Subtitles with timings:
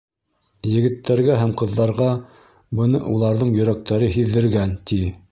[0.75, 2.07] Егеттәргә һәм ҡыҙҙарға
[2.79, 4.99] быны уларҙың йөрәктәре һиҙҙергән, ти.